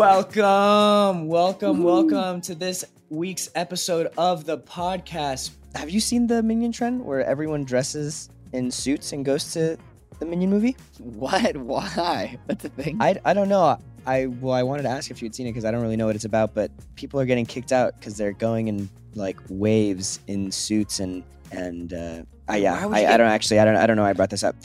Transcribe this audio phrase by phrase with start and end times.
[0.00, 5.50] Welcome, welcome, welcome to this week's episode of the podcast.
[5.74, 9.76] Have you seen the Minion trend where everyone dresses in suits and goes to
[10.18, 10.74] the Minion movie?
[11.00, 11.54] What?
[11.54, 12.38] Why?
[12.46, 12.96] What's the thing?
[12.98, 13.78] I, I don't know.
[14.06, 16.06] I well, I wanted to ask if you'd seen it because I don't really know
[16.06, 16.54] what it's about.
[16.54, 21.22] But people are getting kicked out because they're going in like waves in suits and
[21.52, 24.04] and uh, I, yeah, I, I don't actually I don't I don't know.
[24.04, 24.56] why I brought this up.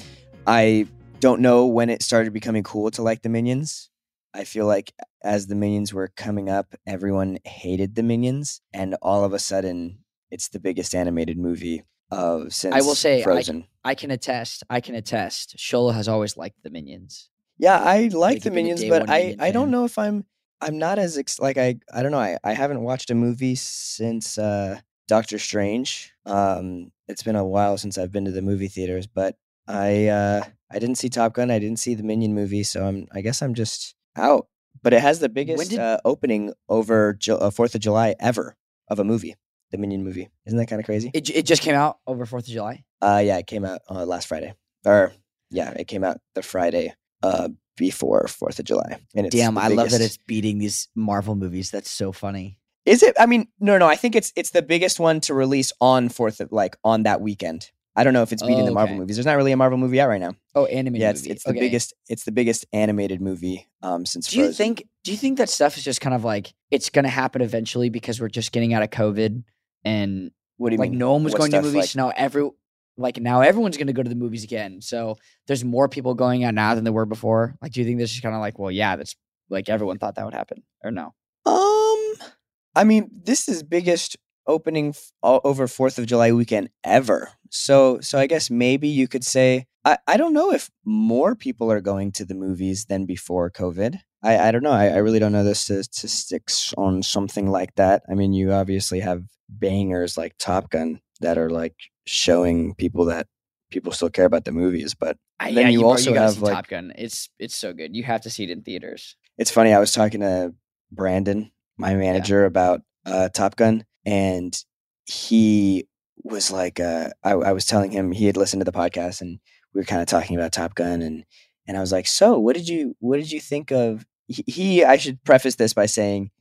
[0.47, 0.87] I
[1.19, 3.89] don't know when it started becoming cool to like the Minions.
[4.35, 9.23] I feel like as the Minions were coming up, everyone hated the Minions, and all
[9.23, 9.99] of a sudden,
[10.29, 13.65] it's the biggest animated movie of since I will say, I- Frozen.
[13.83, 14.63] I can attest.
[14.69, 15.55] I can attest.
[15.57, 17.29] Xolo has always liked the minions.
[17.57, 19.71] Yeah, I like Like, the you've been a Minions, but I Minion I don't fan.
[19.71, 20.25] know if I'm
[20.61, 22.19] I'm not as ex- like I I don't know.
[22.19, 26.13] I I haven't watched a movie since uh Doctor Strange.
[26.25, 30.43] Um it's been a while since I've been to the movie theaters, but I uh
[30.71, 31.49] I didn't see Top Gun.
[31.51, 34.47] I didn't see the Minion movie, so I'm I guess I'm just out.
[34.83, 38.55] But it has the biggest did- uh, opening over Ju- uh, 4th of July ever
[38.89, 39.35] of a movie.
[39.71, 40.29] The Minion movie.
[40.45, 41.09] Isn't that kind of crazy?
[41.13, 42.83] It, it just came out over Fourth of July.
[43.01, 44.53] Uh, yeah, it came out uh, last Friday.
[44.85, 45.11] Or
[45.49, 48.99] yeah, it came out the Friday uh before Fourth of July.
[49.15, 51.71] And it's Damn, I love that it's beating these Marvel movies.
[51.71, 52.59] That's so funny.
[52.85, 53.15] Is it?
[53.19, 53.87] I mean, no, no.
[53.87, 57.19] I think it's it's the biggest one to release on Fourth of like on that
[57.21, 57.71] weekend.
[57.95, 58.99] I don't know if it's beating Oh, the Marvel okay.
[58.99, 59.15] movies.
[59.15, 60.33] There's not really a Marvel movie out right now.
[60.53, 61.31] Oh, animated yeah, it's movie.
[61.31, 61.59] it's the Okay.
[61.59, 64.29] biggest it's the biggest animated movie um since.
[64.29, 64.57] Do you Frozen.
[64.57, 64.87] think?
[65.03, 68.19] Do you think that stuff is just kind of like it's gonna happen eventually because
[68.19, 69.43] we're just getting out of COVID
[69.85, 70.99] and What do you like mean?
[70.99, 71.75] no one was What going to movies.
[71.75, 72.49] like- so now every
[72.97, 74.81] like now everyone's gonna go to the movies again.
[74.81, 77.55] So there's more people going out now than there were before.
[77.61, 79.15] Like, do you think this is kind of like, well, yeah, that's
[79.49, 81.13] like everyone thought that would happen, or no?
[81.45, 82.29] Um,
[82.75, 87.31] I mean, this is biggest opening f- over Fourth of July weekend ever.
[87.49, 91.71] So, so I guess maybe you could say I, I don't know if more people
[91.71, 93.99] are going to the movies than before COVID.
[94.23, 94.71] I, I don't know.
[94.71, 98.01] I, I really don't know the statistics on something like that.
[98.09, 101.75] I mean, you obviously have bangers like Top Gun that are like
[102.05, 103.27] showing people that
[103.69, 104.95] people still care about the movies.
[104.95, 106.91] But I, Then yeah, you bro, also gotta have, like- Top Gun.
[106.97, 107.95] It's it's so good.
[107.95, 109.15] You have to see it in theaters.
[109.37, 109.71] it's funny.
[109.73, 110.53] I was talking to
[110.91, 114.57] Brandon, my manager, about uh, Top Gun, and
[115.05, 115.87] he
[116.23, 119.39] was like, uh, I, I was telling him he had listened to the podcast, and
[119.73, 121.25] we were kind of talking about Top Gun, and
[121.67, 124.05] and I was like, so what did you what did you think of?
[124.27, 126.31] He, he I should preface this by saying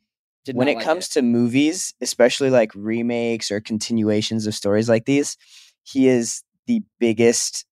[0.45, 5.05] Did when it like comes to movies, especially like remakes or continuations of stories like
[5.05, 5.37] these,
[5.83, 7.67] he is the biggest.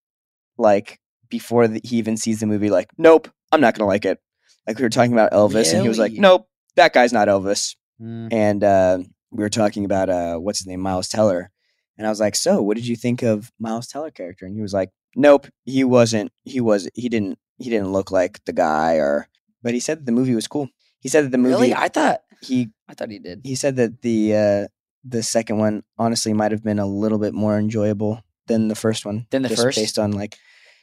[0.59, 1.01] Like
[1.31, 4.21] before the, he even sees the movie, like, nope, I'm not gonna like it.
[4.67, 7.75] Like we were talking about Elvis, and he was like, nope, that guy's not Elvis.
[8.01, 8.33] Mm.
[8.33, 8.99] And uh,
[9.33, 11.51] we were talking about uh, what's his name, Miles Teller,
[11.99, 14.47] and I was like, so what did you think of Miles Teller character?
[14.47, 16.31] And he was like, nope, he wasn't.
[16.45, 16.89] He was.
[16.95, 17.39] He didn't.
[17.59, 19.29] He didn't look like the guy, or.
[19.63, 20.69] But he said that the movie was cool.
[21.01, 21.55] He said that the movie.
[21.55, 23.41] really, I thought he I thought he did.
[23.45, 24.67] he said that the uh
[25.05, 29.05] the second one honestly might have been a little bit more enjoyable than the first
[29.07, 29.79] one Than the just first?
[29.79, 30.37] based on like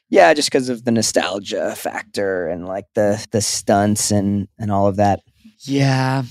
[0.10, 4.88] yeah just because of the nostalgia factor and like the the stunts and and all
[4.88, 5.20] of that
[5.60, 6.24] Yeah.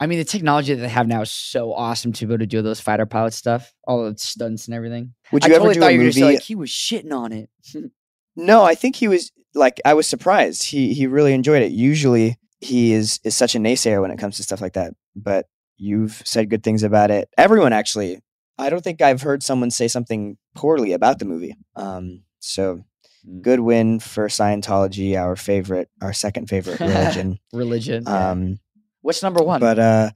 [0.00, 2.46] I mean, the technology that they have now is so awesome to be able to
[2.46, 5.12] do those fighter pilot stuff, all the stunts and everything.
[5.30, 7.12] would I you totally ever do thought a you were movie like he was shitting
[7.12, 7.50] on it.
[8.36, 12.38] no i think he was like i was surprised he he really enjoyed it usually
[12.60, 15.46] he is is such a naysayer when it comes to stuff like that but
[15.76, 18.20] you've said good things about it everyone actually
[18.56, 22.84] i don't think i've heard someone say something poorly about the movie um so
[23.28, 23.42] Mm.
[23.42, 27.38] good win for Scientology, our favorite, our second favorite religion.
[27.52, 28.08] Religion.
[28.08, 28.58] um,
[29.02, 29.60] What's number one?
[29.60, 30.10] but uh,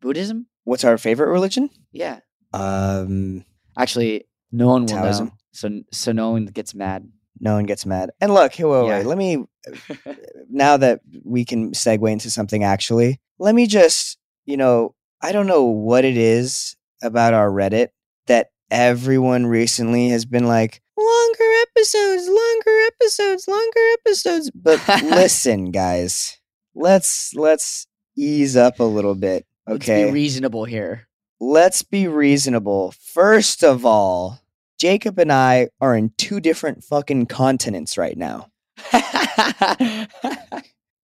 [0.00, 0.46] Buddhism?
[0.64, 1.70] what's our favorite religion?
[1.92, 2.20] Yeah.
[2.52, 3.44] Um,
[3.78, 5.26] Actually, no one will Taoism.
[5.26, 5.32] know.
[5.52, 7.08] So so no one gets mad.
[7.40, 8.10] no one gets mad.
[8.20, 8.98] And look, here, wait, Yeah.
[8.98, 9.44] wait, let me.
[10.50, 15.46] Now that we can segue into something, actually, let me just, you know, I don't
[15.48, 17.88] know what it is about our Reddit
[18.26, 24.50] that everyone recently has been like longer episodes, longer episodes, longer episodes.
[24.54, 26.38] But listen, guys,
[26.74, 29.46] let's let's ease up a little bit.
[29.66, 30.06] Let's Okay.
[30.06, 31.06] be reasonable here.
[31.40, 32.92] let's be reasonable.
[33.12, 34.40] First of all,
[34.78, 38.48] Jacob and I are in two different fucking continents right now.
[38.92, 40.06] Uh,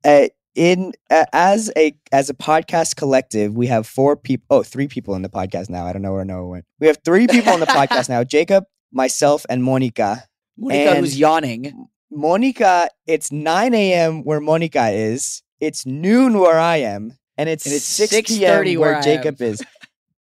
[0.54, 4.44] in uh, as a as a podcast collective, we have four people.
[4.50, 5.86] Oh, three people in the podcast now.
[5.86, 6.64] I don't know where Noah went.
[6.80, 8.24] We have three people in the podcast now.
[8.36, 10.24] Jacob, myself, and Monica.
[10.58, 11.86] Monica, who's yawning.
[12.10, 14.24] Monica, it's 9 a.m.
[14.24, 15.42] where Monica is.
[15.60, 18.80] It's noon where I am, and it's, And it's 6 6:30 p.m.
[18.80, 19.62] where where Jacob is.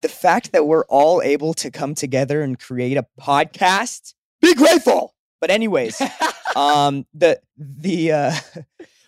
[0.03, 5.15] The fact that we're all able to come together and create a podcast, be grateful.
[5.41, 6.01] But anyways,
[6.57, 8.33] um, the the uh,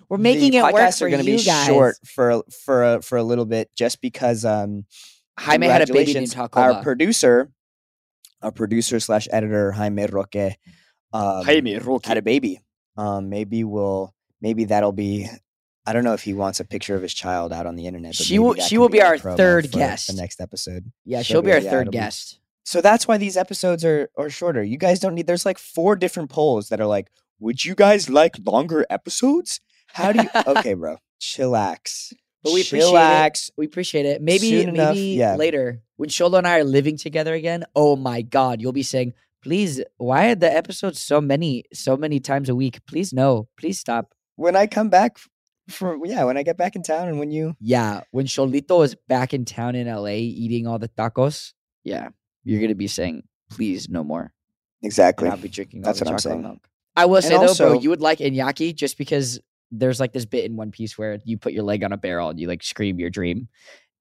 [0.09, 1.67] We're making the it work for are gonna be guys.
[1.67, 4.87] short for for a, for a little bit, just because um,
[5.39, 7.51] Jaime had a baby named congratulations, Our producer,
[8.43, 10.57] our producer slash editor Jaime Roque,
[11.13, 12.61] um, Jaime Roque had a baby.
[12.97, 15.29] Um, maybe we'll maybe that'll be.
[15.89, 18.11] I don't know if he wants a picture of his child out on the internet.
[18.19, 20.09] But She will- she will be our third guest.
[20.09, 20.93] The next episode.
[21.05, 22.39] yeah, she'll she'll be be- our yeah, third it'll be- guest.
[22.65, 24.63] So that's why these episodes are are shorter.
[24.63, 25.27] You guys don't need.
[25.27, 27.09] There's like four different polls that are like,
[27.41, 29.61] would you guys like longer episodes?
[29.89, 30.29] How do you?
[30.47, 32.13] okay, bro, chillax.
[32.43, 32.93] But we appreciate
[33.27, 33.51] it.
[33.57, 34.23] We appreciate it.
[34.23, 35.37] Maybe Soon enough, maybe yeah.
[35.37, 37.65] later when Xolo and I are living together again.
[37.75, 42.21] Oh my God, you'll be saying, "Please, why are the episodes so many, so many
[42.21, 42.85] times a week?
[42.87, 45.17] Please no, please stop." When I come back
[45.69, 48.95] from yeah, when I get back in town and when you Yeah, when Sholito is
[49.09, 51.53] back in town in LA eating all the tacos,
[51.85, 52.09] yeah,
[52.45, 54.33] you're gonna be saying, "Please, no more."
[54.83, 55.27] exactly.
[55.27, 55.83] And I'll be drinking.
[55.83, 56.43] That's all the what I'm saying.
[56.43, 56.69] Milk.
[56.97, 60.45] I will say though, bro, you would like Iñaki just because there's like this bit
[60.45, 62.99] in One Piece where you put your leg on a barrel and you like scream
[62.99, 63.49] your dream,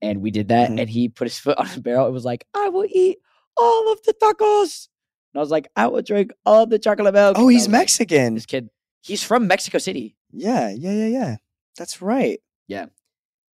[0.01, 0.79] and we did that, Mhm.
[0.81, 2.07] and he put his foot on a barrel.
[2.07, 3.17] It was like, "I will eat
[3.57, 4.87] all of the tacos,"
[5.33, 7.79] and I was like, "I will drink all the chocolate milk." Oh, he's was like,
[7.81, 8.35] Mexican.
[8.35, 8.69] this kid,
[9.01, 10.15] he's from Mexico City.
[10.31, 11.35] Yeah, yeah, yeah, yeah.
[11.77, 12.39] That's right.
[12.67, 12.87] Yeah.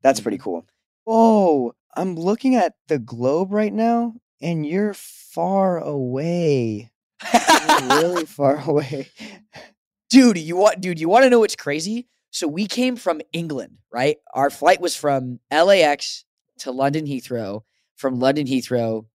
[0.01, 0.43] That's pretty mm-hmm.
[0.43, 0.65] cool.
[1.05, 6.91] Whoa, I'm looking at the globe right now, and you're far away.
[7.33, 9.09] You're really far away.
[10.13, 13.79] dude you want dude you want to know what's crazy so we came from england
[13.91, 16.23] right our flight was from lax
[16.59, 17.63] to london heathrow
[17.95, 19.05] from london heathrow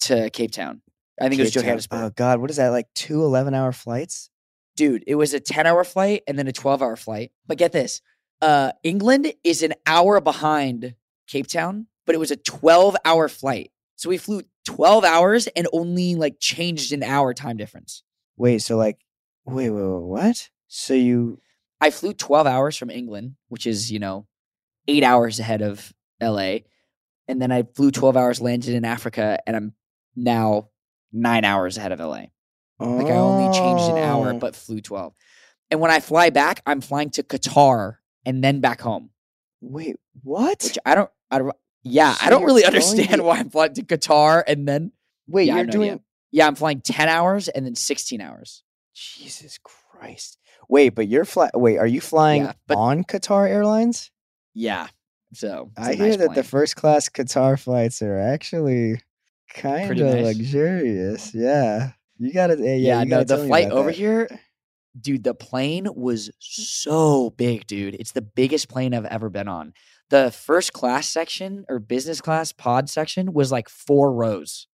[0.00, 0.82] to cape town
[1.20, 1.62] i think it was Cape Town.
[1.62, 2.70] johannesburg Oh God, what is that?
[2.70, 4.28] Like two 11 hour flights?
[4.74, 7.70] dude it was a 10 hour flight and then a 12 hour flight but get
[7.70, 8.00] this
[8.42, 10.94] uh england is an hour behind
[11.26, 15.66] cape town but it was a 12 hour flight so we flew 12 hours and
[15.72, 18.02] only like changed an hour time difference
[18.36, 18.96] Wait, so like,
[19.44, 20.48] wait, wait, wait, what?
[20.66, 21.42] So you,
[21.78, 24.26] I flew 12 hours from England, which is, you know,
[24.88, 26.60] eight hours ahead of LA.
[27.28, 29.74] And then I flew 12 hours, landed in Africa, and I'm
[30.16, 30.70] now
[31.12, 32.28] nine hours ahead of LA.
[32.78, 34.38] Like I only changed an hour, Oh.
[34.38, 35.12] but flew 12.
[35.70, 37.96] And when I fly back, I'm flying to Qatar
[38.26, 39.10] and then back home,
[39.60, 40.62] wait, what?
[40.62, 43.74] which I don't, I don't, yeah, So I don't really understand to- why I'm flying
[43.74, 44.92] to Qatar and then,
[45.28, 45.96] Wait, yeah, you're doing, yeah.
[46.32, 48.62] yeah, I'm flying 10 hours and then 16 hours.
[48.94, 50.38] Jesus Christ.
[50.68, 54.10] Wait, but you're fly, wait, are you flying Yeah, but- on Qatar Airlines?
[54.54, 54.88] Yeah.
[55.32, 59.00] So I I hear nice that the first class Qatar flights are actually
[59.54, 60.36] kind of nice.
[60.36, 61.32] luxurious.
[61.34, 61.92] Yeah.
[62.18, 63.96] You gotta, yeah, Yeah, you no, gotta the flight over that.
[63.96, 64.28] here,
[64.98, 67.94] dude, the plane was so big, dude.
[67.94, 69.72] It's the biggest plane I've ever been on.
[70.10, 74.66] The first class section or business class pod section was like four rows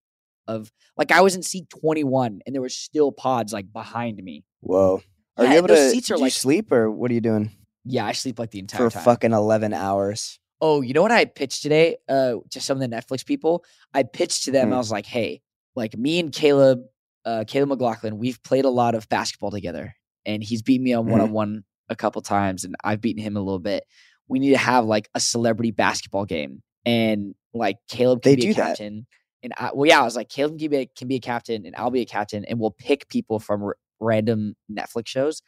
[0.48, 4.46] of like I was in seat 21 and there were still pods like behind me.
[4.62, 5.02] Whoa.
[5.38, 7.52] Are Yeah, you able to seats are like- sleep or what are you doing
[7.84, 9.04] Yeah, I sleep like the entire for time.
[9.04, 10.40] fucking 11 hours?
[10.62, 13.66] Oh, you know what I pitched today uh, to some of the Netflix people?
[13.94, 14.70] I pitched to them.
[14.70, 14.74] Hmm.
[14.76, 15.42] I was like, "Hey,
[15.76, 16.84] like me and Caleb,
[17.26, 19.96] uh, Caleb McLaughlin, we've played a lot of basketball together,
[20.26, 23.38] and he's beat me on one on one a couple times, and I've beaten him
[23.38, 23.84] a little bit.
[24.28, 28.42] We need to have like a celebrity basketball game, and like Caleb can They be
[28.44, 28.66] do a that.
[28.78, 29.06] captain,
[29.44, 31.66] and I, well, yeah, I was like, Caleb can be a, can be a captain,
[31.66, 35.42] and I'll be a captain, and we'll pick people from r- random Netflix shows."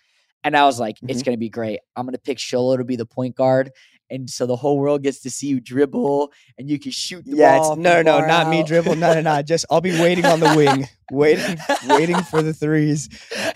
[0.43, 1.25] And I was like, it's Mhm.
[1.25, 1.79] gonna be great.
[1.95, 3.71] I'm gonna pick Xolo to be the point guard,
[4.09, 7.35] and so the whole world gets to see you dribble and you can shoot the
[7.37, 7.75] Yeah, ball.
[7.75, 8.95] no, no, far not me dribble.
[8.95, 9.41] No, no, no.
[9.41, 13.09] Just I'll be waiting on the wing, waiting, waiting for the threes.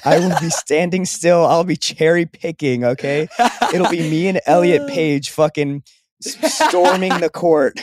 [0.06, 1.46] I will be standing still.
[1.46, 2.84] I'll be cherry picking.
[2.84, 3.28] Okay,
[3.74, 5.84] it'll be me and Elliot Page fucking
[6.22, 7.80] storming the court.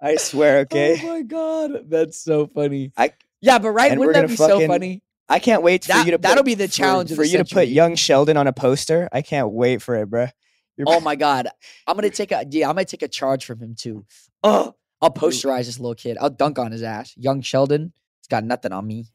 [0.00, 0.58] I swear.
[0.58, 2.92] Oh okay, Oh my god, that's so funny.
[2.96, 5.02] I- yeah, but right, wouldn't that be so funny?
[5.28, 6.18] I can't wait for That- you to.
[6.18, 9.08] Put, that'll be the challenge for the you to put young Sheldon on a poster.
[9.12, 10.30] I can't wait for it, bruh.
[10.76, 11.48] You're- Oh my god,
[11.86, 14.04] I'm gonna take a yeah, I'm gonna take a charge from him too.
[14.42, 16.16] Oh, I'll posterize this little kid.
[16.20, 17.12] I'll dunk on his ass.
[17.16, 19.06] Young Sheldon, he's got nothing on me.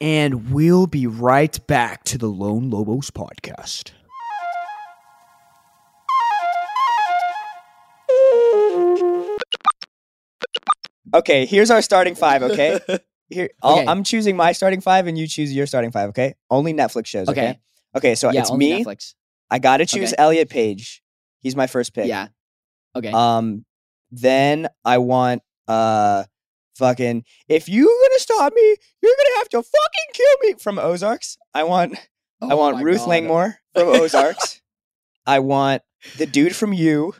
[0.00, 3.92] And we'll be right back to the Lone Lobos podcast.
[11.14, 12.42] Okay, here's our starting five.
[12.42, 12.80] Okay,
[13.30, 13.86] here I'll, Okay.
[13.86, 16.08] I'm choosing my starting five, and you choose your starting five.
[16.10, 17.28] Okay, only Netflix shows.
[17.28, 17.58] Okay, Okay.
[17.96, 18.14] okay.
[18.16, 18.84] So yeah, it's me.
[18.84, 19.14] Netflix.
[19.50, 20.22] I gotta choose Okay.
[20.22, 21.02] Elliot Page.
[21.40, 22.06] He's my first pick.
[22.06, 22.28] Yeah.
[22.94, 23.10] Okay.
[23.12, 23.64] Um,
[24.10, 26.24] then I want uh,
[26.76, 27.24] fucking.
[27.48, 31.36] If you're gonna stop me, you're gonna have to fucking kill me from Ozarks.
[31.54, 31.94] I want.
[32.42, 33.08] I Oh want Ruth God.
[33.08, 34.60] Langmore from Ozarks.
[35.26, 35.82] I want
[36.18, 37.14] the dude from You.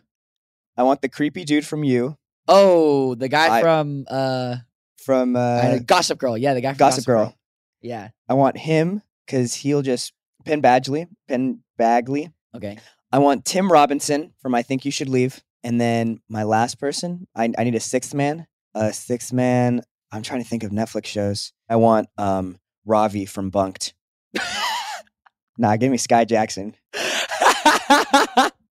[0.76, 2.16] I want the creepy dude from You.
[2.48, 4.56] Oh, the guy I- from uh,
[4.98, 6.36] From uh, Gossip Girl.
[6.36, 7.34] Yeah, the guy from Gossip Girl.
[7.80, 8.08] Yeah.
[8.28, 10.12] I want him because he'll just
[10.44, 11.08] Penn Badgley.
[11.28, 12.32] Penn Badgley.
[12.54, 12.78] Okay.
[13.12, 15.42] I want Tim Robinson from I Think You Should Leave.
[15.64, 18.46] And then my last person, I, I need a sixth man.
[18.74, 19.82] A sixth man.
[20.12, 21.52] I'm trying to think of Netflix shows.
[21.68, 23.94] I want um Ravi from Bunk'd.
[25.58, 26.74] nah, give me Skai Jackson.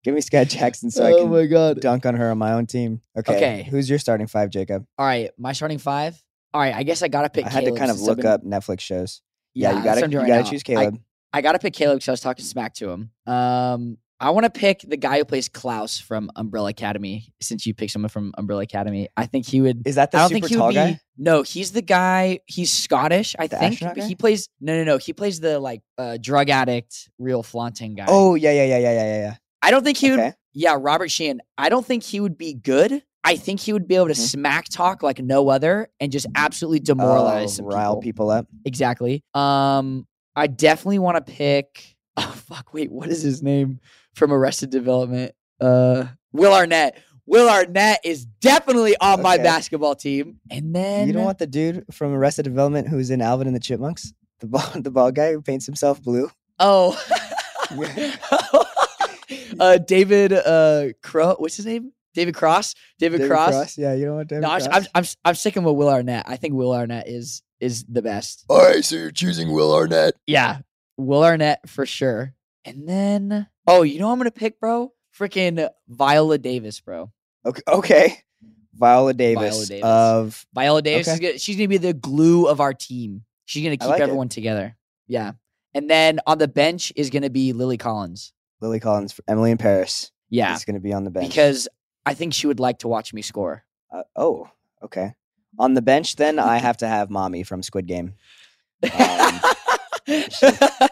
[0.04, 1.82] Give me Skai Jackson so I oh can my god.
[1.82, 3.02] dunk on her on my own team.
[3.18, 3.36] Okay.
[3.36, 3.68] Okay.
[3.70, 4.86] Who's your starting five, Jacob?
[5.00, 6.22] All right, my starting five.
[6.54, 7.46] All right, I guess I gotta pick.
[7.46, 9.22] I had Caleb to kind of look been- up Netflix shows.
[9.56, 10.96] Yeah, you gotta you gotta right choose Caleb.
[10.96, 11.00] I-
[11.36, 13.12] I gotta pick Caleb because I was talking smack to him.
[13.28, 17.34] Um, I want to pick the guy who plays Klaus from Umbrella Academy.
[17.42, 19.86] Since you picked someone from Umbrella Academy, I think he would.
[19.86, 20.76] Is that the I don't super think he tall would be.
[20.94, 21.00] guy?
[21.18, 22.40] No, he's the guy.
[22.46, 23.98] He's Scottish, I The think.
[24.04, 24.48] He plays.
[24.62, 24.98] No, no, no.
[24.98, 28.06] He plays the like uh, drug addict, real flaunting guy.
[28.08, 29.36] Oh yeah, yeah, yeah, yeah, yeah, yeah.
[29.62, 30.34] I don't think he would.
[30.54, 31.42] Yeah, Robert Sheehan.
[31.58, 33.04] I don't think he would be good.
[33.26, 34.18] I think he would be able to Mhm.
[34.30, 38.02] smack talk like no other and just absolutely demoralize Oh, some rile people.
[38.02, 38.48] people up.
[38.64, 39.24] Exactly.
[39.34, 41.92] Um, I definitely want to pick.
[42.18, 42.74] Oh fuck!
[42.74, 43.82] Wait, what is his name
[44.14, 45.34] from Arrested Development?
[45.60, 46.98] Uh, Will Arnett.
[47.26, 50.40] Will Arnett is definitely on my basketball team.
[50.50, 53.60] And then You don't want the dude from Arrested Development who's in Alvin and the
[53.60, 54.14] Chipmunks?
[54.40, 56.30] The ball, the bald guy who paints himself blue.
[56.60, 56.98] oh,
[59.60, 61.36] uh, David uh Crow.
[61.38, 61.92] What's his name?
[62.14, 62.76] David Cross.
[62.98, 63.78] David, David Cross.
[63.78, 64.74] Yeah, you don't want David No, I'm, Cross.
[64.74, 66.24] I'm, I'm, I'm sticking with Will Arnett.
[66.28, 68.46] I think Will Arnett is is the best.
[68.50, 70.16] All right, so you're choosing Will Arnett.
[70.28, 70.60] Yeah,
[70.98, 72.34] Will Arnett for sure.
[72.64, 74.92] And then, oh, you know what I'm gonna pick, bro?
[75.18, 77.12] Freaking Viola Davis, bro.
[77.46, 78.18] Okay, okay.
[78.74, 79.84] Viola Davis, Davis.
[79.86, 83.24] of Viola Davis is gonna, she's gonna be the glue of our team.
[83.46, 84.04] She's gonna keep like it.
[84.04, 84.76] everyone together.
[85.08, 85.34] Yeah.
[85.74, 88.34] And then on the bench is gonna be Lily Collins.
[88.62, 90.12] Lily Collins, for Emily in Paris.
[90.30, 91.68] Yeah, is going to be on the bench because
[92.06, 93.64] I think she would like to watch me score.
[93.92, 94.50] Uh, oh,
[94.84, 95.14] okay.
[95.60, 98.14] On the bench, then I have to have Mommy from Squid Game.
[98.84, 99.40] Um,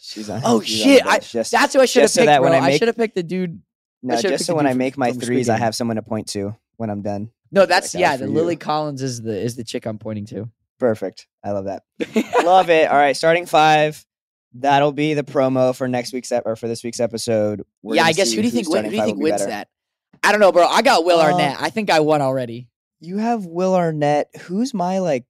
[0.00, 0.42] She's on.
[0.44, 2.40] Oh, she's on shit, I- just- That's who I should have just so picked, that
[2.40, 2.50] bro.
[2.50, 3.62] when I I should have picked the dude.
[4.02, 6.90] no, just so when I make my threes, I have someone to point to when
[6.90, 7.30] I'm done.
[7.50, 8.10] No, that's that yeah.
[8.12, 8.58] was The Lily you.
[8.58, 10.50] Collins is the is the chick I'm pointing to.
[10.78, 11.28] Perfect.
[11.44, 11.84] I love that.
[12.44, 12.88] love it.
[12.90, 14.04] All right, starting five.
[14.54, 17.62] That'll be the promo for next week's ep- or for this week's episode.
[17.82, 18.66] We're yeah, I guess who do you think?
[18.66, 19.46] Who do you think wins better.
[19.50, 19.68] that?
[20.22, 20.66] I don't know, bro.
[20.66, 21.56] I got Will Uh, Arnett.
[21.60, 22.68] I think I won already.
[23.02, 24.28] You have Will Arnett.
[24.42, 25.24] Who's my like?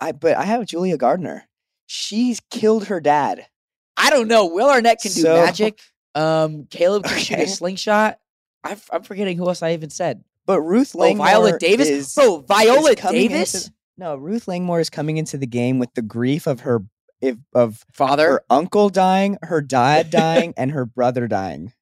[0.00, 1.46] I, but I have Julia Garner.
[1.86, 3.46] She's killed her dad.
[3.96, 4.46] I don't know.
[4.46, 5.78] Will Arnett can do So- magic.
[6.14, 8.18] Um, Caleb can shoot a slingshot.
[8.64, 10.24] I, I'm forgetting who else I even said.
[10.46, 12.40] But Ruth Langmore, Oh, Viola Davis, is, bro.
[12.40, 16.02] Viola is coming into Davis, no, Ruth Langmore is coming into the game with the
[16.02, 16.80] grief of her
[17.20, 18.28] if, of father.
[18.28, 21.72] her uncle dying, her dad dying, and her brother dying.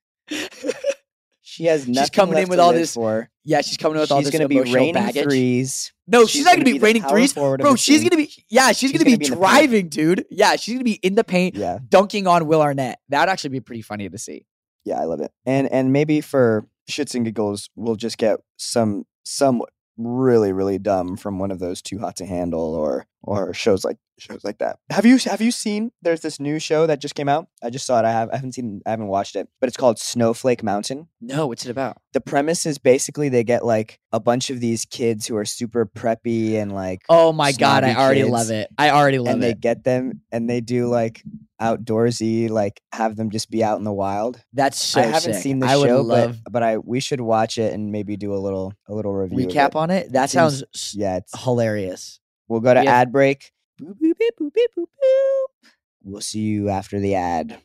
[1.61, 3.29] She has nothing coming in with all this for.
[3.45, 4.29] yeah, she's coming in with all this.
[4.31, 5.25] She's going to be raining baggage.
[5.25, 5.93] threes.
[6.07, 7.77] No, she's, not gonna be the raining threes, bro.
[7.77, 9.41] She's gonna be yeah, she's, She's gonna, gonna be, be in the paint.
[9.41, 10.25] driving, dude.
[10.31, 12.99] Yeah, she's gonna be in the paint, Yeah, dunking on Will Arnett.
[13.11, 14.47] That'd actually be pretty funny to see.
[14.87, 15.31] yeah, I love it.
[15.45, 19.61] And and maybe for shits and giggles, we'll just get some some
[19.99, 23.99] really really dumb from one of those too hot to handle or or shows like
[24.19, 24.79] shows like that.
[24.91, 25.93] Have you have you seen?
[26.03, 27.49] There's this new show that just came out.
[27.63, 28.05] I just saw it.
[28.05, 31.09] I have I haven't seen I haven't watched it, but it's called Snowflake Mountain.
[31.21, 31.97] No, what's it about?
[32.13, 35.87] The premise is basically they get like a bunch of these kids who are super
[35.87, 38.69] preppy and like Oh my god, I already kids, love it.
[38.79, 39.33] I already love it.
[39.35, 41.23] and they get them and they do like
[41.61, 44.43] outdoorsy like have them just be out in the wild.
[44.53, 45.43] That's so I haven't sick.
[45.43, 48.37] seen the show, love but but I we should watch it and maybe do a
[48.39, 49.47] little a little review.
[49.47, 49.77] recap it.
[49.77, 50.13] on it.
[50.13, 52.20] That seems- sounds s- Yeah, it's hilarious.
[52.51, 53.53] We'll go to have- ad break.
[53.81, 55.71] Boop, boop, boop, beep, boop, boop.
[56.03, 57.63] We'll see you after the ad.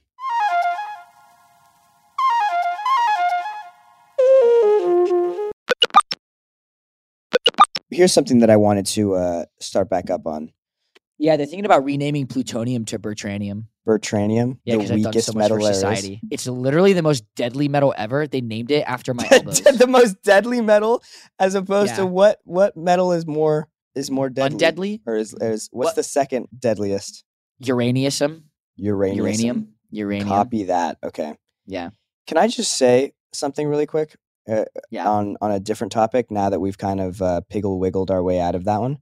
[7.90, 10.52] Here's something that I wanted to uh, start back up on.
[11.18, 13.66] Yeah, they're thinking about renaming plutonium to bertranium.
[13.88, 15.78] Bertranium, Yeah, the because I've done weakest so metal for there is.
[15.78, 16.20] society.
[16.32, 18.28] It's literally the most deadly metal ever.
[18.28, 19.62] They named it after my elbows.
[19.62, 21.04] the most deadly metal,
[21.40, 21.98] as opposed Yeah.
[21.98, 25.54] to what what metal is more is more deadly, Undeadly or is, mm-hmm.
[25.54, 27.24] is what's What- the second deadliest?
[27.60, 28.12] uranium.
[28.78, 29.18] Uranium.
[29.26, 29.68] Uranium.
[29.92, 30.28] Uranium.
[30.28, 30.98] Copy that.
[31.04, 31.36] Okay.
[31.66, 31.92] Yeah.
[32.28, 34.16] Can I just say something really quick
[34.50, 35.10] uh, uh, Yeah.
[35.10, 36.30] on on a different topic?
[36.32, 38.98] Now that we've kind of uh, piggle wiggled our way out of that one,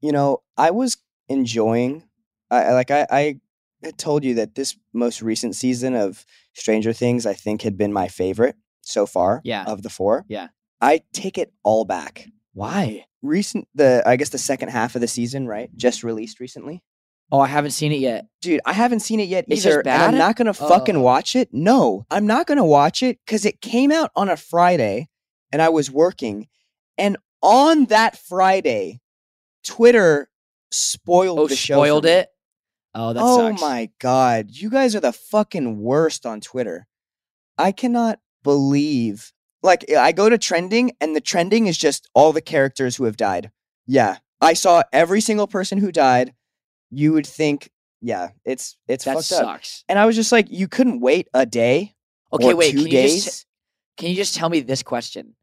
[0.00, 0.96] you know, I was
[1.28, 2.02] enjoying.
[2.50, 3.40] I I- like I, I
[3.84, 7.92] had told you that this most recent season of Stranger Things, I think, had been
[7.92, 9.40] my favorite so far.
[9.44, 9.64] Yeah.
[9.64, 10.24] Of the four.
[10.28, 10.48] Yeah.
[10.80, 12.28] I take it all back.
[12.54, 13.06] Why?
[13.22, 15.70] Recent the I guess the second half of the season, right?
[15.76, 16.82] Just released recently.
[17.30, 18.26] Oh, I haven't seen it yet.
[18.42, 19.88] Dude, I haven't seen it yet It's just either.
[19.88, 21.00] and I'm not gonna fucking Oh.
[21.02, 21.48] watch it.
[21.52, 25.08] No, I'm not gonna watch it because it came out on a Friday
[25.50, 26.48] and I was working.
[26.98, 29.00] And on that Friday,
[29.64, 30.28] Twitter
[30.70, 31.74] spoiled Oh, the show.
[31.76, 32.28] spoiled it.
[32.94, 33.60] Oh, that oh sucks.
[33.62, 34.50] my god.
[34.50, 36.86] You guys are the fucking worst on Twitter.
[37.56, 39.32] I cannot believe.
[39.62, 43.16] Like I go to trending and the trending is just all the characters who have
[43.16, 43.50] died.
[43.86, 44.16] Yeah.
[44.40, 46.34] I saw every single person who died.
[46.90, 49.44] You would think, yeah, it's it's That fucked up.
[49.44, 49.84] sucks.
[49.88, 51.94] And I was just like, you couldn't wait a day
[52.32, 52.72] Okay, or wait.
[52.72, 53.24] two Can you, days.
[53.24, 53.46] just,
[53.96, 55.34] can you just tell me this question?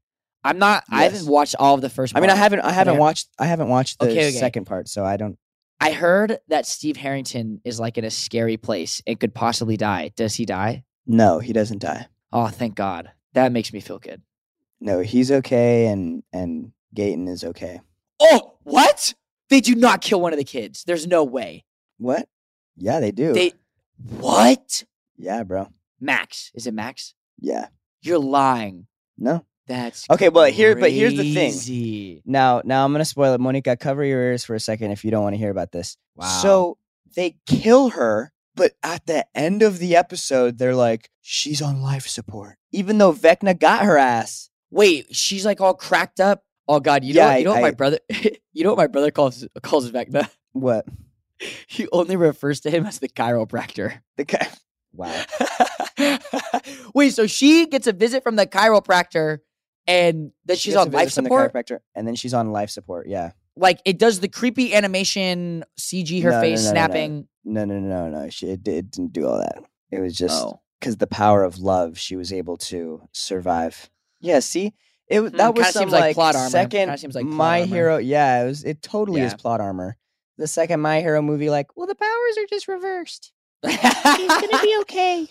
[0.43, 0.83] I'm not.
[0.89, 2.15] I haven't watched all of the first.
[2.15, 4.31] I mean, I haven't I haven't watched I haven't watched the Okay, okay.
[4.31, 5.37] second part, so I don't.
[5.81, 10.11] I heard that Steve Harrington is like in a scary place and could possibly die.
[10.15, 10.83] Does he die?
[11.05, 12.07] No, he doesn't die.
[12.33, 13.11] Oh, thank God.
[13.33, 14.21] That makes me feel good.
[14.81, 17.81] No, he's okay, and and Gaten is okay.
[18.19, 19.13] Oh, what?
[19.49, 20.83] They do not kill one of the kids.
[20.83, 21.65] There's no way.
[21.97, 22.27] What?
[22.77, 23.33] Yeah, they do.
[23.33, 23.53] They
[24.19, 24.83] what?
[25.17, 25.67] yeah, bro.
[25.99, 26.51] Max.
[26.53, 27.13] Is it Max?
[27.39, 27.67] Yeah.
[28.01, 28.87] You're lying.
[29.17, 29.45] No.
[29.67, 32.21] That's Okay, well, here- but here's the thing.
[32.25, 33.39] Now, now I'm gonna spoil it.
[33.39, 35.95] Monica, cover your ears for a second if you don't want to hear about this.
[36.15, 36.25] Wow.
[36.41, 36.77] So
[37.15, 42.05] they kill her, but at the end of the episode, they're like, she's on life
[42.07, 44.49] support, even though Vecna got her ass.
[44.69, 46.43] Wait, she's like all cracked up.
[46.67, 47.99] Oh God, you Yeah, know, you know I- what my I- brother,
[48.53, 50.29] you know what my brother calls calls Vecna.
[50.53, 50.85] What?
[51.67, 54.01] He only refers to him as the chiropractor.
[54.17, 54.47] The guy.
[54.93, 55.23] Wow.
[56.93, 59.39] Wait, so she gets a visit from the chiropractor,
[59.87, 61.53] and that she's She on life visit from the support.
[61.53, 63.07] chiropractor, and then she's on life support.
[63.07, 63.31] Yeah.
[63.55, 66.71] Like it does the creepy animation CG, her No, face no, no.
[66.71, 67.27] snapping.
[67.43, 68.29] No, no, no, no.
[68.29, 69.63] She it, it didn't do all that.
[69.91, 73.89] It was just Oh, because the power of love, she was able to survive.
[74.19, 74.39] Yeah.
[74.39, 74.73] See,
[75.07, 76.49] it was Hmm, that was kinda some seems like like, plot armor.
[76.49, 77.75] second Kinda seems like plot My armor.
[77.75, 77.97] Hero.
[77.97, 78.63] Yeah, it was.
[78.63, 79.37] It totally is Yeah.
[79.37, 79.97] plot armor.
[80.37, 83.33] The second My Hero movie, like, well, the powers are just reversed.
[83.65, 85.27] She's gonna be okay.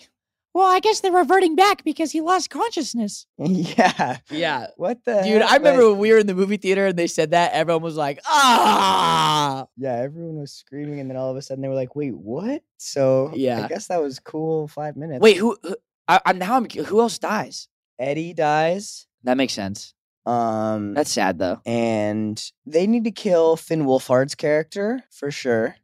[0.53, 3.27] Well, I guess they're reverting back because he lost consciousness.
[3.37, 4.17] yeah.
[4.31, 5.41] yeah, What the dude.
[5.41, 5.51] heck?
[5.51, 7.53] I remember Like, when we were in the movie theater and they said that.
[7.53, 11.67] Everyone was like, "Ah!" yeah, everyone was screaming, and then all of a sudden they
[11.67, 13.63] were like, "Wait, what?" So Yeah.
[13.63, 14.67] I guess that was cool.
[14.67, 15.21] Five minutes.
[15.21, 15.55] Wait, who?
[15.63, 15.75] who
[16.07, 16.55] I, I'm now.
[16.57, 17.67] I'm, who else dies?
[17.99, 19.05] Eddie dies.
[19.23, 19.93] That makes sense.
[20.25, 21.59] Um, That's sad though.
[21.65, 25.75] and they need to kill Finn Wolfhard's character for sure.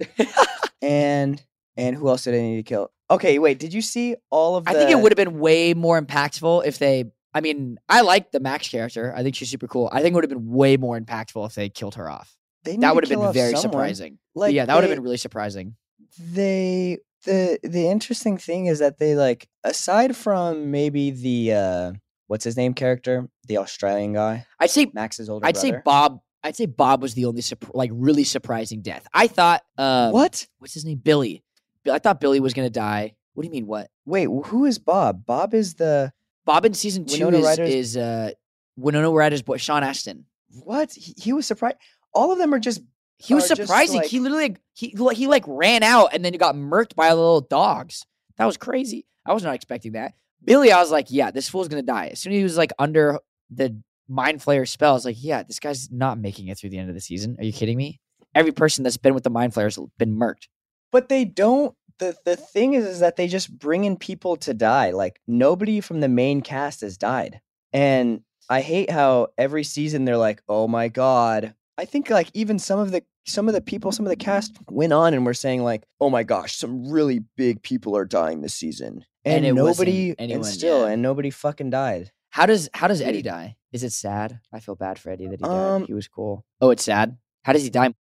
[0.82, 1.42] and
[1.76, 2.90] and who else did they need to kill?
[3.10, 3.58] Okay, wait.
[3.58, 4.64] Did you see all of?
[4.64, 7.04] The, I think it would have been way more impactful if they.
[7.34, 9.12] I mean, I like the Max character.
[9.14, 9.90] I think she's super cool.
[9.92, 12.36] I think it would have been way more impactful if they killed her off.
[12.64, 13.62] They That would have been very someone.
[13.62, 14.18] surprising.
[14.34, 15.76] Like, yeah, that would have been really surprising.
[16.18, 21.92] They the the interesting thing is that they like aside from maybe the uh
[22.28, 24.90] what's his name character, the Australian guy, I'd say.
[24.94, 25.74] Max's older I'd say.
[25.84, 26.20] Bob.
[26.42, 29.06] I'd say Bob was the only like really surprising death.
[29.14, 29.62] I thought.
[29.78, 30.46] Um, what?
[30.58, 31.00] What's his name?
[31.02, 31.42] Billy.
[31.90, 33.14] I thought Billy was gonna die.
[33.34, 33.66] What do you mean?
[33.66, 33.90] What?
[34.06, 35.26] Wait, who is Bob?
[35.26, 36.12] Bob is the
[36.44, 38.30] Bob in season two Winona is, Ryder's- is uh
[38.76, 40.24] Winona Ryder's boy, Sean Astin.
[40.62, 40.92] what?
[40.92, 41.76] He, he was surprised.
[42.12, 42.80] All of them are just
[43.18, 44.00] He was surprising.
[44.00, 47.08] like- he literally like, he he like ran out and then he got murked by
[47.08, 48.04] the little dogs.
[48.36, 49.06] That was crazy.
[49.26, 50.14] I was not expecting that.
[50.44, 52.08] Billy, I was like, yeah, this fool's gonna die.
[52.08, 53.18] As soon as he was like under
[53.50, 56.78] the mind flayer spell, I was like, yeah, this guy's not making it through the
[56.78, 57.36] end of the season.
[57.38, 58.00] Are you kidding me?
[58.34, 60.48] Every person that's been with the mind flayers has been murked.
[60.94, 64.54] But they don't the the thing is is that they just bring in people to
[64.54, 67.40] die like nobody from the main cast has died
[67.72, 72.58] and i hate how every season they're like oh my god i think like even
[72.58, 75.34] some of the some of the people some of the cast went on and were
[75.34, 79.56] saying like oh my gosh some really big people are dying this season And and,
[79.56, 80.92] nobody and still yeah.
[80.92, 83.56] and nobody fucking died How does how does Eddie die?
[83.72, 84.40] Is it sad?
[84.52, 85.74] I feel bad for Eddie that he died.
[85.74, 86.44] Um, He was cool.
[86.60, 87.16] Oh, it's sad.
[87.44, 87.94] How does he die?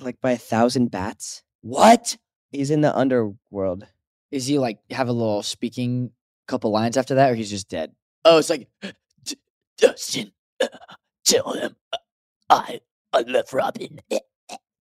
[0.00, 2.16] like by a thousand bats What
[2.54, 3.86] he's in the underworld
[4.30, 6.10] is he like have a little speaking
[6.48, 7.92] couple lines after that, or he's just dead?
[8.24, 8.68] Oh, it's like
[9.78, 10.68] Dustin, uh,
[11.24, 11.96] tell him uh,
[12.50, 12.80] I
[13.12, 14.00] I love Robin.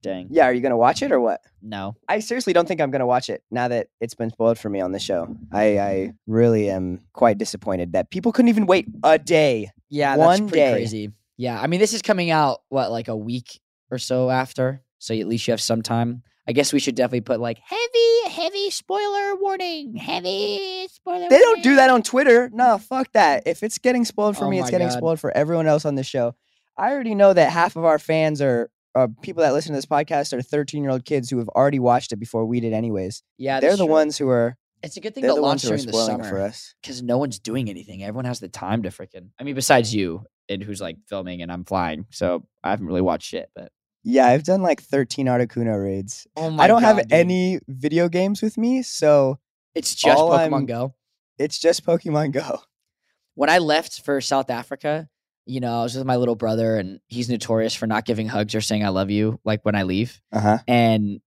[0.04, 0.28] Dang.
[0.30, 1.96] yeah are you gonna watch it or what No.
[2.10, 4.70] I seriously don't think I'm going to watch it now that it's been spoiled for
[4.70, 5.34] me on the show.
[5.54, 9.72] I, I really am quite disappointed that people couldn't even wait a day.
[9.90, 10.72] Yeah, One that's pretty day.
[10.74, 11.12] crazy.
[11.38, 15.14] Yeah, I mean, this is coming out what like a week or so after, so
[15.16, 16.22] at least you have some time.
[16.48, 19.96] I guess we should definitely put like Heavy, heavy spoiler warning.
[19.96, 22.50] Heavy spoiler They don't do that on Twitter.
[22.54, 23.44] No, fuck that.
[23.46, 24.98] If it's getting spoiled for Oh me, it's getting God.
[24.98, 26.36] spoiled for everyone else on the show.
[26.78, 29.86] I already know that half of our fans are, are people that listen to this
[29.86, 33.24] podcast are 13 year old kids who have already watched it before we did, anyways.
[33.38, 33.86] yeah, they're the true.
[33.88, 34.58] ones who are.
[34.82, 36.76] It's a good thing the launch ones who are during the it for us.
[36.82, 38.04] because no one's doing anything.
[38.04, 39.30] Everyone has the time to freaking.
[39.40, 43.02] I mean, besides you and who's like filming and I'm flying, so I haven't really
[43.02, 43.50] watched shit.
[43.56, 43.72] But
[44.04, 46.28] Yeah, I've done like 13 Articuno raids.
[46.36, 47.14] oh my I don't have dude.
[47.14, 49.40] any video games with me, so
[49.76, 50.94] It's just all Pokemon I'm- Go.
[51.38, 52.60] it's just Pokemon Go.
[53.36, 55.08] when I left for South Africa,
[55.46, 58.56] you know, I was with my little brother, and he's notorious for not giving hugs
[58.56, 60.22] or saying "I love you" like when I leave.
[60.32, 60.58] Uh huh.
[60.70, 61.20] And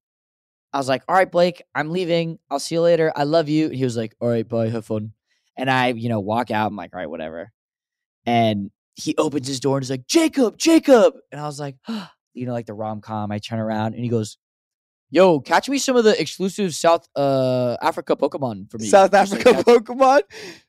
[0.72, 2.38] I was like, "All right, Blake, I'm leaving.
[2.50, 3.12] I'll see you later.
[3.14, 4.70] I love you." And he was like, "All right, bye.
[4.70, 5.12] Have fun."
[5.54, 6.66] And I, you know, walk out.
[6.68, 7.50] I'm like, all right, whatever.
[8.26, 11.14] And he opens his door and he's like, Jacob, Jacob.
[11.32, 11.76] And I was like,
[12.37, 13.33] you know, like the rom com.
[13.33, 14.38] I turn around and he goes,
[15.11, 18.87] Yo, catch me some of the exclusive South uh Africa Pokemon for me.
[18.87, 20.22] South Just like, Africa Pokemon.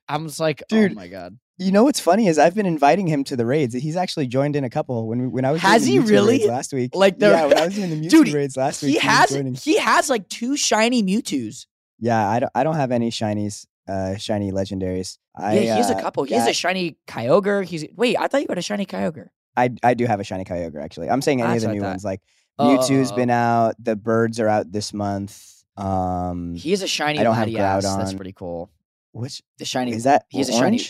[0.08, 1.38] I'm just like, Dude, oh my god.
[1.60, 3.74] You know what's funny is I've been inviting him to the raids.
[3.74, 6.12] He's actually joined in a couple when when I was Has doing the he raids
[6.12, 6.48] really?
[6.48, 6.96] last week.
[6.96, 9.32] Like the- yeah, when I was doing the Mewtwo Dude, raids last week, He has
[9.64, 11.66] he has like two shiny Mewtwo's.
[12.00, 15.18] Yeah, I don't I don't have any shinies, uh, shiny legendaries.
[15.36, 16.24] I, yeah, he has a uh, couple.
[16.26, 17.66] He has a shiny Kyogre.
[17.66, 19.30] He's wait, I thought you had a shiny Kyogre.
[19.58, 21.10] I I do have a shiny Kyogre actually.
[21.10, 22.06] I'm saying any That's of the new ones.
[22.06, 22.22] Like
[22.60, 23.76] Oh, Mewtwo's oh, been out.
[23.80, 25.64] The birds are out this month.
[25.78, 27.84] Um, He has a shiny I don't have Latias.
[27.84, 28.72] That's pretty cool.
[29.12, 30.26] which The shiny is that?
[30.30, 30.82] He's has a shiny-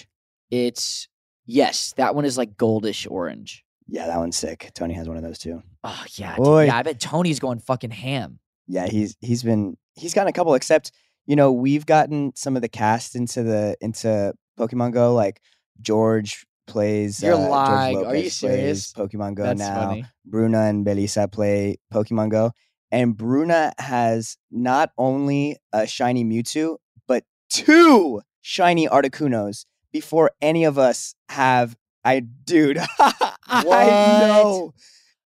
[0.49, 1.10] It's
[1.45, 3.65] yes, that one is like goldish orange.
[3.88, 4.71] Yeah, that one's sick.
[4.75, 5.62] Tony has one of those too.
[5.84, 6.77] Oh yeah, yeah.
[6.77, 8.39] I bet Tony's going fucking ham.
[8.67, 10.53] Yeah, he's he's been he's gotten a couple.
[10.56, 10.91] Except
[11.25, 15.13] you know we've gotten some of the cast into the into Pokemon Go.
[15.13, 15.41] Like
[15.82, 17.23] George plays.
[17.23, 18.06] You're uh, lying.
[18.06, 18.93] Are you serious?
[18.93, 19.88] Pokemon Go That's now.
[19.88, 20.06] funny.
[20.25, 22.51] Bruna and Belisa play Pokemon Go.
[22.91, 26.77] And Bruna has not only a shiny Mewtwo,
[27.08, 31.75] but two shiny Articunos before any of us have.
[32.06, 33.88] I, dude, I
[34.21, 34.73] know.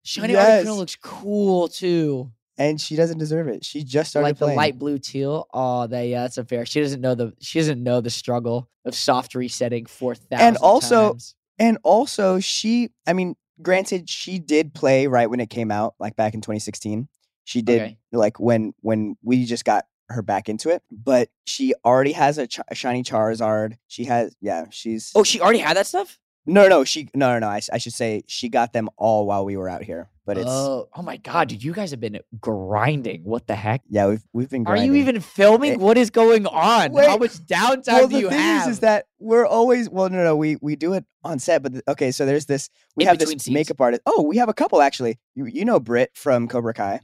[0.04, 0.66] Shiny Yes.
[0.66, 2.32] Articuno looks cool too.
[2.62, 3.66] And she doesn't deserve it.
[3.66, 4.58] She just started like the playing.
[4.58, 5.48] light blue teal.
[5.54, 6.66] Oh, that yeah, that's unfair.
[6.66, 10.58] She doesn't know the she doesn't know the struggle of soft resetting four thousand.
[10.58, 11.36] also- times.
[11.60, 15.70] And also, and also she, I mean, granted, she did play right when it came
[15.72, 17.08] out, like back in 2016.
[17.44, 17.98] She did, Okay.
[18.12, 20.82] like when when we just got her back into it.
[20.92, 23.78] But she already has a, ch- a shiny Charizard.
[23.88, 25.12] She has, yeah, she's.
[25.16, 26.20] Oh, she already had that stuff.
[26.46, 27.48] no, no, she, no, no, no.
[27.48, 30.10] I, I should say she got them all while we were out here.
[30.24, 33.24] But it's, oh, oh my god, dude, you guys have been grinding.
[33.24, 33.82] What the heck?
[33.90, 34.64] yeah, we've we've been.
[34.64, 34.90] Grinding.
[34.90, 35.74] Are you even filming?
[35.74, 36.94] It- what is going on?
[36.96, 38.68] How much downtime well, do the you have?
[38.68, 41.72] is, is that we're always well, no, no, we we do it on set, but
[41.74, 42.70] th- okay, so there's this.
[42.96, 43.50] We In have this scenes.
[43.50, 44.04] makeup artist.
[44.06, 45.18] Oh, we have a couple actually.
[45.34, 47.00] You you know Brit from Cobra Kai,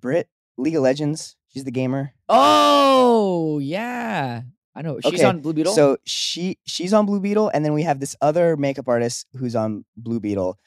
[0.00, 1.36] Brit League of Legends.
[1.52, 2.14] She's the gamer.
[2.30, 4.42] oh yeah,
[4.74, 4.98] I know.
[5.00, 5.74] She's Okay, on Blue Beetle.
[5.74, 9.54] So she she's on Blue Beetle, and then we have this other makeup artist who's
[9.54, 10.58] on Blue Beetle,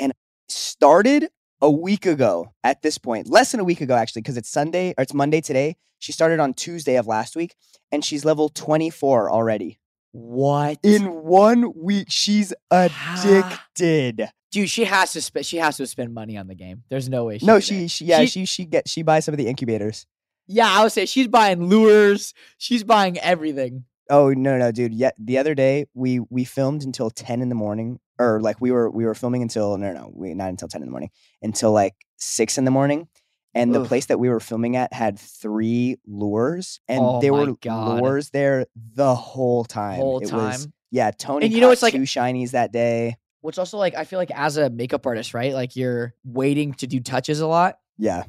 [0.00, 0.12] and
[0.48, 1.28] started
[1.62, 2.52] a week ago.
[2.62, 5.40] At this point, less than a week ago actually, because it's Sunday or it's Monday
[5.40, 5.76] today.
[6.00, 7.54] She started on Tuesday of last week,
[7.90, 9.78] and she's level twenty four already.
[10.10, 10.78] what?
[10.82, 14.28] In one week, she's addicted.
[14.50, 15.46] Dude, she has to spend.
[15.46, 16.82] She has to spend money on the game.
[16.90, 17.38] There's no way.
[17.38, 20.06] She no, she, she yeah She- she she get she buys some of the incubators.
[20.46, 22.34] Yeah, I would say she's buying lures.
[22.58, 23.84] She's buying everything.
[24.10, 24.92] Oh no no dude!
[24.92, 28.70] Yeah, the other day we we filmed until ten in the morning, or like we
[28.70, 31.10] were we were filming until no no no, we not until ten in the morning
[31.42, 33.08] until like six in the morning,
[33.54, 37.54] and the place that we were filming at had three lures, and Oh there were
[37.60, 38.00] God.
[38.02, 39.96] lures there the whole time.
[39.96, 40.38] Whole it time.
[40.52, 41.46] Was, yeah, Tony.
[41.46, 43.16] And you know, it's like- two shinies that day.
[43.40, 45.52] Which also like I feel like as a makeup artist, right?
[45.52, 48.22] Like you're waiting to do touches a lot, Yeah,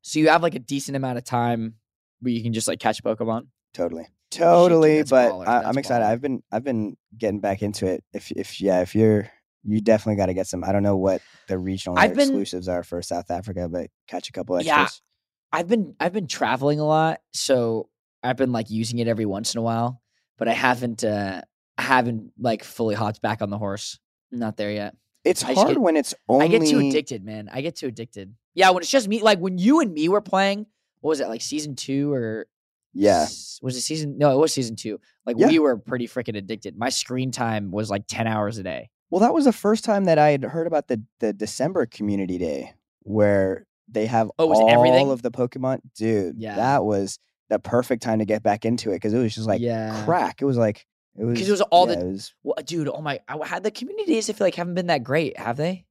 [0.00, 1.74] so you have like a decent amount of time
[2.20, 3.48] where you can just like catch Pokemon.
[3.74, 5.02] totally, totally.
[5.02, 6.04] but baller, I, I'm excited.
[6.04, 6.08] baller.
[6.12, 8.04] I've been I've been getting back into it.
[8.14, 9.30] If if yeah, if you're
[9.64, 10.62] you definitely got to get some.
[10.64, 14.32] I don't know what the regional been- exclusives are for South Africa, but catch a
[14.32, 14.66] couple extras.
[14.76, 15.58] Yeah.
[15.58, 17.88] I've been I've been traveling a lot, so
[18.22, 20.00] I've been like using it every once in a while,
[20.36, 21.42] but I haven't uh
[21.78, 23.98] I haven't like fully hopped back on the horse.
[24.32, 24.96] I'm not there yet.
[25.24, 26.44] It's I hard get- when it's only.
[26.46, 27.48] I get too addicted, man.
[27.52, 28.34] I get too addicted.
[28.54, 30.66] Yeah, when it's just me, like when you and me were playing,
[31.00, 32.46] what was it like season two or
[32.92, 34.18] Yeah, s- was it season?
[34.18, 34.98] No, it was season two.
[35.24, 35.46] Like Yeah.
[35.48, 36.76] we were pretty freaking addicted.
[36.76, 38.90] My screen time was like ten hours a day.
[39.14, 42.36] Well, that was the first time that I had heard about the the December Community
[42.36, 42.72] Day
[43.04, 45.08] where they have Oh, was all everything?
[45.08, 45.82] of the Pokemon.
[45.94, 46.56] Dude, Yeah.
[46.56, 49.60] that was the perfect time to get back into it because it was just like
[49.60, 50.42] yeah, crack.
[50.42, 50.84] It was like
[51.16, 53.20] it was 'Cause it was all yeah, the- was- Well, dude, oh my!
[53.28, 54.28] I had the community days.
[54.28, 55.84] I feel like haven't been that great, have they?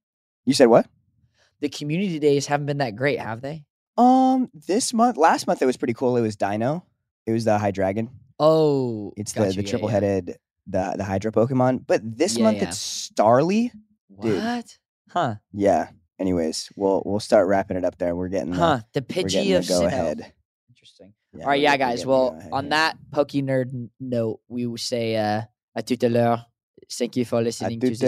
[0.44, 0.86] you said what?
[1.62, 3.64] The community days haven't been that great, have they?
[3.98, 6.18] Um, this month, last month it was pretty cool.
[6.18, 6.82] It was Deino.
[7.26, 8.10] It was the Hydreigon.
[8.38, 11.86] Oh, It's the you, the yeah, triple headed the the Hydra Pokemon.
[11.88, 12.67] But this Yeah, month yeah.
[12.69, 13.71] it's Starly.
[14.21, 14.43] dude.
[14.43, 14.78] What?
[15.10, 15.36] Huh?
[15.52, 15.89] Yeah.
[16.19, 18.15] Anyways, we'll we'll start wrapping it up there.
[18.15, 18.80] We're getting the, Huh?
[18.93, 20.34] The Pidgey of the go ahead.
[20.69, 21.13] Interesting.
[21.41, 22.06] All right, yeah, guys.
[22.06, 25.41] Well, on that Pokey Nerd note, we will say uh,
[25.78, 26.45] à tout à l'heure.
[26.91, 28.02] Thank you for listening to this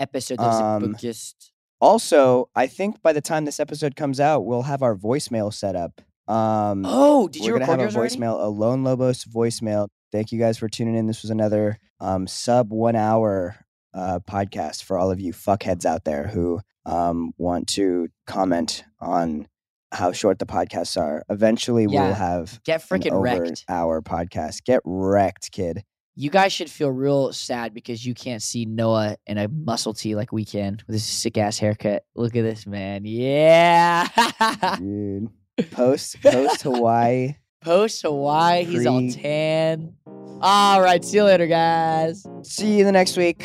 [0.00, 1.34] episode of Um, the podcast.
[1.80, 5.76] Also, I think by the time this episode comes out, we'll have our voicemail set
[5.76, 6.00] up.
[6.28, 8.16] Um, Oh, did we're you gonna record have a already?
[8.16, 9.88] voicemail, a Lone Lobos voicemail.
[10.12, 11.06] Thank you guys for tuning in.
[11.06, 13.56] This was another um, sub one hour
[13.94, 19.46] uh, podcast for all of you fuckheads out there who um, want to comment on
[19.92, 21.22] how short the podcasts are.
[21.30, 22.04] Eventually, Yeah.
[22.06, 23.64] we'll have Get freaking wrecked.
[23.68, 24.64] hour podcast.
[24.64, 25.82] Get wrecked, kid.
[26.18, 30.14] You guys should feel real sad because you can't see Noah in a muscle tee
[30.16, 32.04] like we can with his sick ass haircut.
[32.14, 33.02] Look at this man.
[33.04, 34.08] Yeah.
[34.78, 35.28] Dude.
[35.70, 37.36] Post post Hawaii.
[37.62, 38.64] Post Hawaii.
[38.64, 39.94] He's all tan.
[40.06, 41.04] All right.
[41.04, 42.26] See you later, guys.
[42.42, 43.38] See you the next week.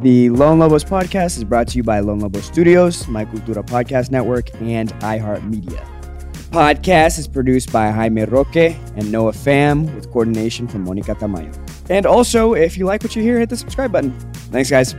[0.00, 4.12] The Lone Lobos podcast is brought to you by Lone Lobos Studios, My Cultura Podcast
[4.12, 5.84] Network, and iHeartMedia.
[6.32, 11.52] The podcast is produced by Jaime Roque and Noah Pham with coordination from Monica Tamayo.
[11.90, 14.16] And also, if you like what you hear, hit the subscribe button.
[14.52, 14.94] Thanks, guys.